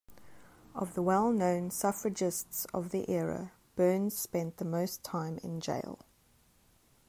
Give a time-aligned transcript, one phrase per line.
[0.73, 5.99] Of the well-known suffragists of the era, Burns spent the most time in jail.